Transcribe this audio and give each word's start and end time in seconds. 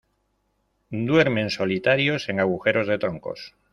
Duermen 1.09 1.51
solitarios 1.51 2.27
en 2.29 2.39
agujeros 2.39 2.87
de 2.87 2.97
troncos. 2.97 3.53